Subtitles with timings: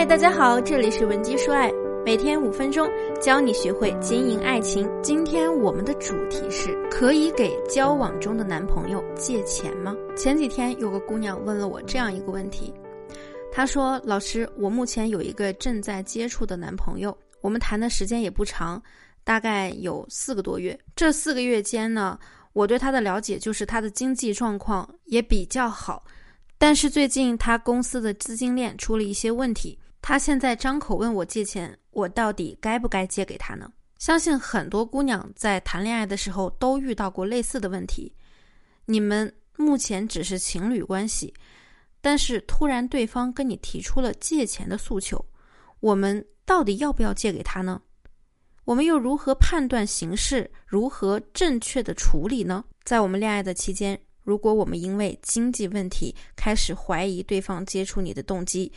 [0.00, 1.70] 嗨，大家好，这里是文姬说爱，
[2.06, 2.88] 每天五分钟
[3.20, 4.90] 教你学会经营爱情。
[5.02, 9.94] 今天我们的主题是：可以给交往中的男朋友借钱吗？
[10.16, 12.72] 前几天有个姑娘问了我这样一个问题，
[13.52, 18.82] 她说：“老师，我目前有一个正在接触的男朋友，我们谈的时间也不长，
[19.22, 20.80] 大概有四个多月。
[20.96, 22.18] 这四个月间呢，
[22.54, 26.02] 我对他的了解就是他的经济状况也比较好。”
[26.56, 33.70] 但是最近他公司的资金链出了一些问题，他现在张口问我借钱，我到底该不该借给他呢？
[33.98, 38.12] 相信很多姑娘在谈恋爱的时候都遇到过类似的问题。
[38.86, 41.34] 你们目前只是情侣关系，
[42.00, 45.22] 但是突然对方跟你提出了借钱的诉求，
[45.80, 47.80] 我们到底要不要借给他呢？
[48.64, 50.50] 我们又如何判断形势？
[50.66, 52.64] 如何正确的处理呢？
[52.84, 54.00] 在我们恋爱的期间。
[54.22, 58.70] 如果我们因为经济问题开始怀疑对方接触你的动机，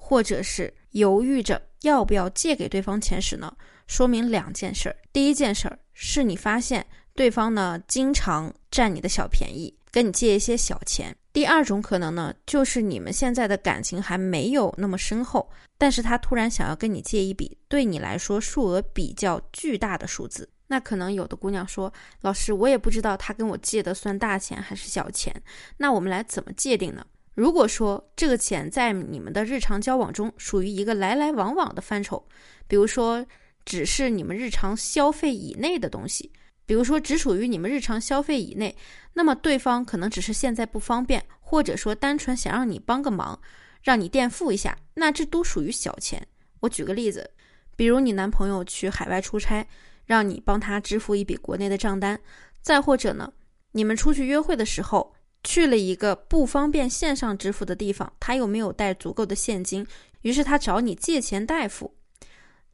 [0.00, 3.54] 或者是犹豫着要不要借给对方钱时呢，
[3.86, 4.96] 说明两件事儿。
[5.12, 11.14] 第一件事儿是你发现对方呢经常占你的小便宜，跟你借一些小钱。
[11.32, 20.48] 第二种可能呢，就是你们现在的感情还没有那么深厚，但是他突然想要跟你借一笔对你来说数额比较巨大的数字。
[20.70, 25.34] 那可能有的姑娘说：“老师，我也不知道他跟我借的算大钱还是小钱，
[25.78, 27.06] 那我们来怎么界定呢？
[27.38, 32.26] 如果说这个钱在你们的日常交往中属于一个来来往往的范畴，
[32.66, 33.24] 比如说
[33.64, 36.32] 只是你们日常消费以内的东西，
[36.66, 38.76] 比如说只属于你们日常消费以内，
[39.12, 43.40] 那么对方可能只是现在不方便，或者说单纯想让你帮个忙，
[43.84, 46.26] 让你垫付一下，那这都属于小钱。
[46.58, 47.30] 我举个例子，
[47.76, 49.64] 比如你男朋友去海外出差。”
[50.08, 52.18] 让你帮他支付一笔国内的账单，
[52.62, 53.30] 再或者呢，
[53.72, 59.86] 你们出去约会的时候去了一个不方便线上支付的地方，他又没有带足够的现金，
[60.22, 61.92] 于是他找你借钱代付，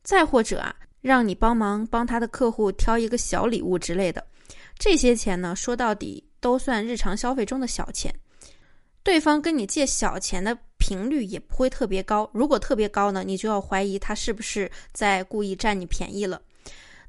[0.03, 4.27] 再或者啊，让你帮忙帮他的客户挑一个小礼物之类的，
[4.79, 8.13] 这些钱呢，说到底都算日常消费中的小钱，
[9.03, 16.41] 对方跟你借小钱的频率也不会特别高，如果特别高呢，你就要怀疑他是不是在故意占你便宜了。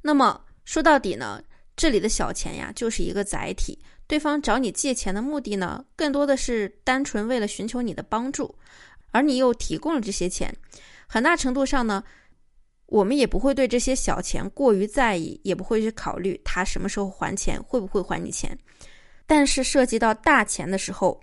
[0.02, 1.42] 那么说到底呢，
[1.76, 3.78] 这里的小钱呀，就是一个载体。
[4.08, 8.54] 对方找你借钱的目的呢，更多的是单纯为了寻求你的帮助，
[9.12, 10.56] 而你又提供了这些钱，
[11.08, 12.04] 很大程度上呢，
[12.86, 18.56] 我们也不会对这些小钱过于在意，也不会去考虑他什么时候还钱，会不会还你钱。
[19.26, 21.20] 但是涉及到大钱的时候，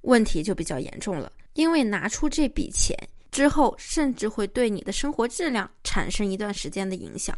[0.00, 2.96] 问题就比较严重了，因为拿出这笔钱
[3.30, 7.36] 之后，甚至会对你的生活质量产生一段时间的影响。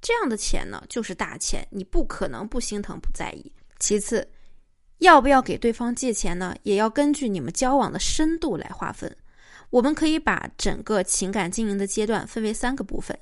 [0.00, 3.52] 这样的钱呢，就是大钱，你不可能不心疼不在意。
[3.78, 4.26] 其次，
[4.98, 6.54] 要不要给对方借钱呢？
[6.62, 9.14] 也要根据你们交往的深度来划分。
[9.70, 13.18] 我们可以把整个情感经营的阶段分为三个部分：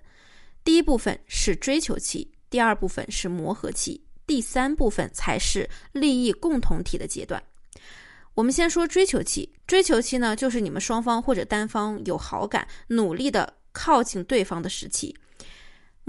[0.63, 7.43] 第一部分是追求期，第二部分是磨合期，第三部分才是利益共同体的阶段。
[8.35, 9.51] 我们先说追求期。
[9.67, 15.17] 追求期呢，就是你们双方或者单方有好感，努力的靠近对方的时期。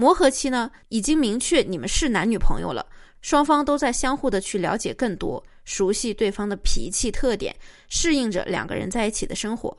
[0.00, 2.86] 磨合期呢，已经明确你们是男女朋友了，
[3.20, 7.56] 双方都在相互的去了解更多，熟悉对方的脾气特点，
[7.88, 9.76] 适应着两个人在一起的生活。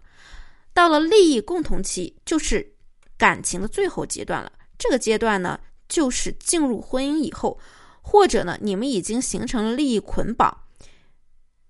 [0.73, 2.69] 到了利益共同期，就是
[3.17, 4.51] 感情的最后阶段了。
[4.77, 7.57] 这个阶段呢，就是进入婚姻以后，
[8.01, 10.65] 或者呢，你们已经形成了利益捆绑，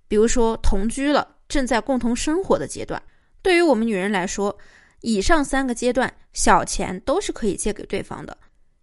[0.07, 2.99] 比如说同居了，正在共同生活的阶段。
[3.43, 4.57] 对于我们女人来说，
[5.01, 8.37] 以上三个阶段，小钱都是可以借给对方的，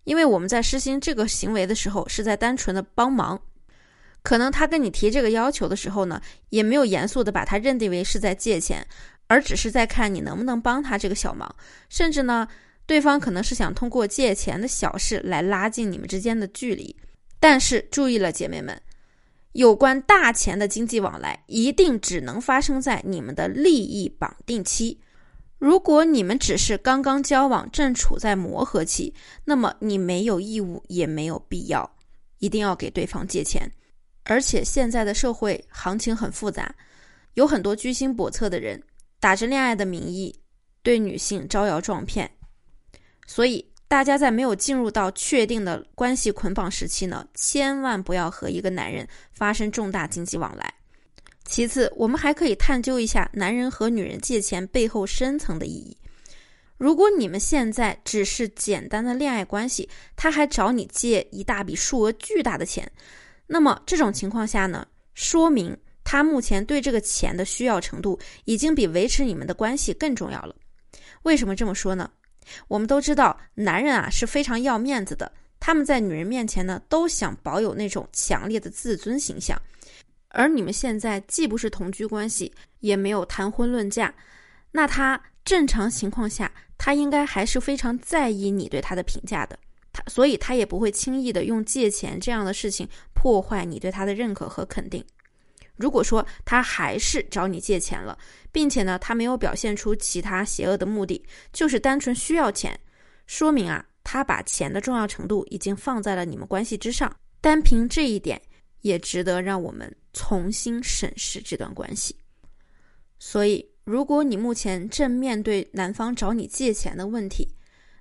[0.05, 3.41] 因为我们在实行这个行为的时候，是在单纯的帮忙。
[4.23, 8.85] 可能他跟你提这个要求的时候呢，也没有严肃的把他认定为是在借钱，
[9.29, 11.55] 而只是在看你能不能帮他这个小忙。
[11.89, 12.49] 甚至呢，
[12.87, 16.97] 对方可能是想通过借钱的小事来拉近你们之间的距离。
[17.39, 18.81] 但是注意了，姐妹们，
[19.53, 24.99] 有关大钱的经济往来，一定只能发生在你们的利益绑定期。
[25.59, 29.15] 如果你们只是刚刚交往，正处在磨合期，
[29.45, 31.91] 那么你没有义务，也没有必要，
[32.39, 33.71] 一定要给对方借钱。
[34.25, 36.75] 而且现在的社会行情很复杂，
[37.35, 38.83] 有很多居心叵测的人，
[39.19, 40.35] 打着恋爱的名义
[40.83, 42.31] 对女性招摇撞骗。
[43.27, 50.75] 所以，大家在没有进入到确定的关系捆绑时期呢，千万不要和一个男人发生重大经济往来。
[51.47, 55.97] 其次，我们还可以探究一下男人和女人借钱背后深层的意义。
[56.77, 62.91] 如果你们现在只是简单的恋爱关系，他还找你借一大笔数额巨大的钱，
[63.47, 70.55] 那么这种情况下呢，说明他目前对这个钱的需要程度已经比维持你们的关系更重要了。
[71.23, 72.11] 为什么这么说呢？
[72.69, 79.61] 我们都知道，男人啊是非常要面子的，他们在女人面前呢都想保有那种强烈的自尊形象。
[80.29, 84.13] 而你们现在既不是同居关系，也没有谈婚论嫁，
[84.73, 89.59] 那他正常情况下，他应该还是非常在意你对他的评价的。
[89.93, 95.03] 他所以，他也不会轻易的用借钱这样的事情破坏你对他的认可和肯定。
[95.77, 98.19] 如果说他还是找你借钱了，
[98.51, 102.79] 并且呢，他没有表现出其他邪恶的目的，就是单纯需要钱，
[103.27, 107.15] 说明啊，他把钱的重要程度已经放在了你们关系之上。
[107.41, 108.41] 单凭这一点，
[108.87, 112.15] 也值得让我们重新审视这段关系。
[113.19, 117.49] 所以，如果你目前正面对男方找你借钱的问题，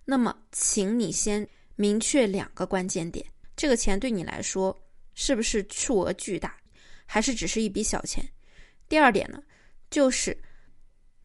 [0.06, 4.78] 那么，请你先明确两个关键点：这个钱对你来说
[5.16, 6.56] 是不是数额巨大？
[7.08, 8.24] 还是只是一笔小钱。
[8.88, 9.42] 第二点呢，
[9.90, 10.38] 就是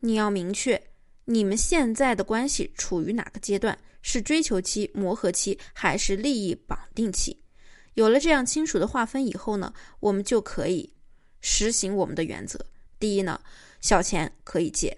[0.00, 0.82] 你要明确
[1.26, 7.42] 你们现在的关系处于哪个阶段，是追求期、磨合期，还是利益绑定期？
[7.94, 10.92] 有了这样清楚的划分以后呢，我们就可以
[11.40, 12.58] 实行我们的原则。
[12.98, 13.40] 第一呢，
[13.80, 14.96] 小钱可以借，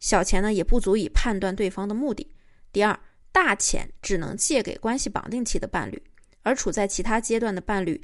[0.00, 2.26] 小钱呢也不足以判断对方的目的。
[2.72, 2.98] 第二，
[3.32, 6.02] 大钱只能借给关系绑定期的伴侣，
[6.42, 8.00] 而处在其他阶段的伴侣。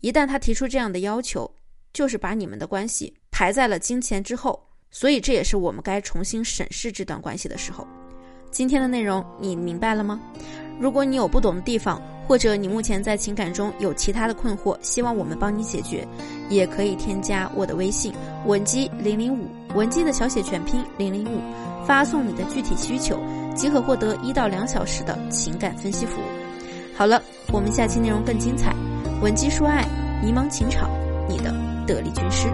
[0.00, 1.50] 一旦他提出这样的要求，
[1.92, 7.86] 就是把你们的关系排在了金钱之后，所以这也是我们该重新审视这段关系的时候。
[8.50, 10.20] 今天的内容你明白了吗？
[10.78, 16.06] 如果你有不懂的地方，或者你目前在情感中有其他的困惑，希望我们帮你解决，
[16.48, 18.12] 也可以添加我的微信
[18.46, 21.40] 文姬零零五，文姬的小写全拼零零五，
[21.86, 23.18] 发送你的具体需求，
[23.54, 26.24] 即可获得一到两小时的情感分析服务。
[26.96, 27.20] 好了，
[27.52, 28.72] 我们下期内容更精彩。
[29.20, 29.84] 文姬说爱，
[30.22, 30.88] 迷茫情场，
[31.28, 31.52] 你的
[31.86, 32.48] 得力军师。